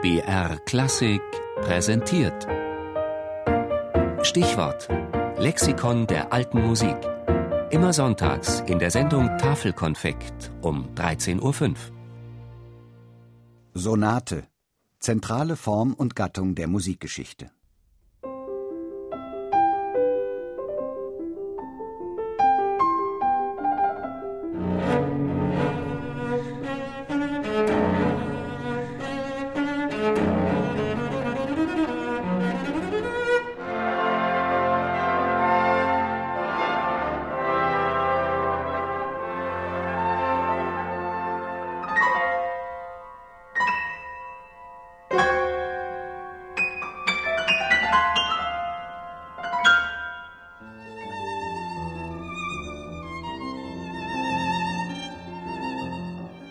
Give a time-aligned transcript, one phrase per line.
[0.00, 1.20] BR Klassik
[1.56, 2.46] präsentiert.
[4.22, 4.88] Stichwort:
[5.38, 6.96] Lexikon der alten Musik.
[7.70, 11.74] Immer sonntags in der Sendung Tafelkonfekt um 13.05 Uhr.
[13.74, 14.44] Sonate.
[15.00, 17.50] Zentrale Form und Gattung der Musikgeschichte.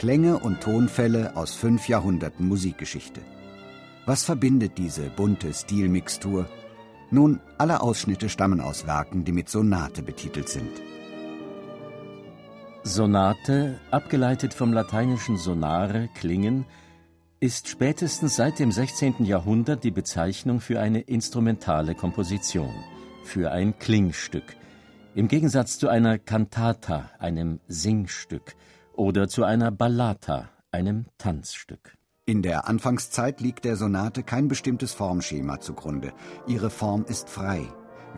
[0.00, 3.20] Klänge und Tonfälle aus fünf Jahrhunderten Musikgeschichte.
[4.06, 6.48] Was verbindet diese bunte Stilmixtur?
[7.10, 10.70] Nun, alle Ausschnitte stammen aus Werken, die mit Sonate betitelt sind.
[12.82, 16.64] Sonate, abgeleitet vom lateinischen sonare, klingen,
[17.38, 19.26] ist spätestens seit dem 16.
[19.26, 22.72] Jahrhundert die Bezeichnung für eine instrumentale Komposition,
[23.22, 24.56] für ein Klingstück,
[25.14, 28.56] im Gegensatz zu einer Cantata, einem Singstück,
[29.00, 31.96] oder zu einer Ballata, einem Tanzstück.
[32.26, 36.12] In der Anfangszeit liegt der Sonate kein bestimmtes Formschema zugrunde.
[36.46, 37.62] Ihre Form ist frei,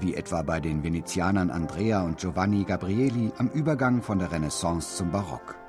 [0.01, 5.13] wie etwa bei den Venezianern Andrea und Giovanni Gabrieli am Übergang von der Renaissance zum
[5.13, 5.62] Barock.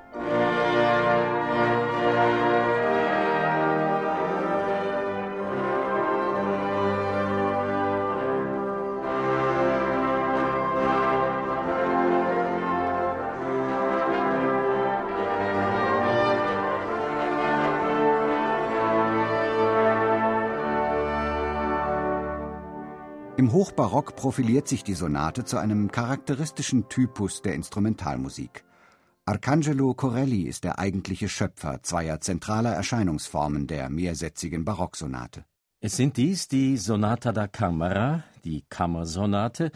[23.44, 28.64] Im Hochbarock profiliert sich die Sonate zu einem charakteristischen Typus der Instrumentalmusik.
[29.26, 35.44] Arcangelo Corelli ist der eigentliche Schöpfer zweier zentraler Erscheinungsformen der mehrsätzigen Barocksonate.
[35.80, 39.72] Es sind dies die Sonata da Camera, die Kammersonate,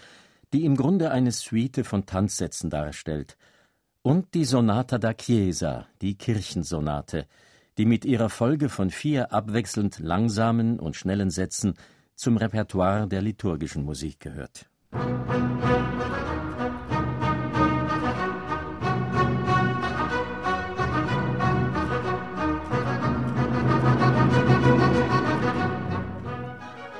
[0.55, 3.37] die im Grunde eine Suite von Tanzsätzen darstellt,
[4.01, 7.27] und die Sonata da Chiesa, die Kirchensonate,
[7.77, 11.75] die mit ihrer Folge von vier abwechselnd langsamen und schnellen Sätzen
[12.19, 14.69] zum Repertoire der liturgischen Musik gehört.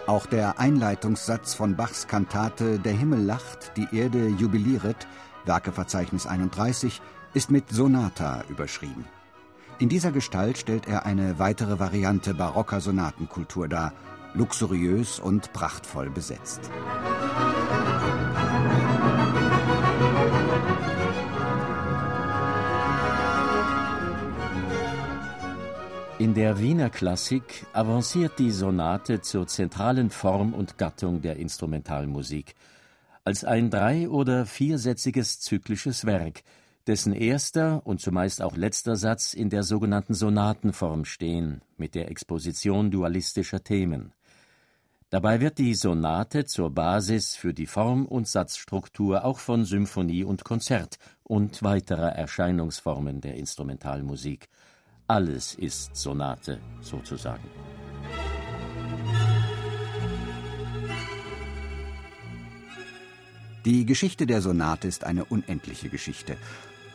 [0.07, 5.09] Auch der Einleitungssatz von Bachs Kantate Der Himmel lacht, die Erde jubiliert,
[5.45, 7.03] Werkeverzeichnis 31,
[7.35, 9.05] ist mit Sonata überschrieben.
[9.81, 13.93] In dieser Gestalt stellt er eine weitere Variante barocker Sonatenkultur dar,
[14.39, 16.71] luxuriös und prachtvoll besetzt.
[26.21, 32.55] In der Wiener Klassik avanciert die Sonate zur zentralen Form und Gattung der Instrumentalmusik
[33.25, 36.43] als ein drei- oder viersätziges zyklisches Werk,
[36.87, 42.91] dessen erster und zumeist auch letzter Satz in der sogenannten Sonatenform stehen, mit der Exposition
[42.91, 44.13] dualistischer Themen.
[45.11, 50.45] Dabei wird die Sonate zur Basis für die Form und Satzstruktur auch von Symphonie und
[50.45, 54.51] Konzert und weiterer Erscheinungsformen der Instrumentalmusik.
[55.07, 57.49] Alles ist Sonate sozusagen.
[63.65, 66.37] Die Geschichte der Sonate ist eine unendliche Geschichte.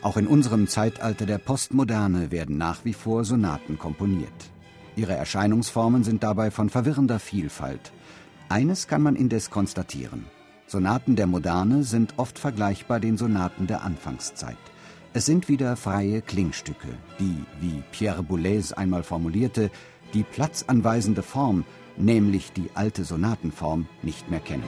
[0.03, 4.52] Auch in unserem Zeitalter der Postmoderne werden nach wie vor Sonaten komponiert.
[4.95, 7.91] Ihre Erscheinungsformen sind dabei von verwirrender Vielfalt.
[8.49, 10.25] Eines kann man indes konstatieren.
[10.67, 14.57] Sonaten der Moderne sind oft vergleichbar den Sonaten der Anfangszeit.
[15.13, 16.87] Es sind wieder freie Klingstücke,
[17.19, 19.69] die, wie Pierre Boulez einmal formulierte,
[20.13, 21.65] die platzanweisende Form,
[21.97, 24.63] nämlich die alte Sonatenform, nicht mehr kennen.